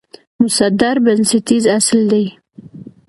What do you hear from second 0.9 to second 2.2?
بنسټیز اصل